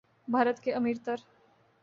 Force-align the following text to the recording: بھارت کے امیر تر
بھارت 0.27 0.59
کے 0.59 0.73
امیر 0.73 0.97
تر 1.05 1.15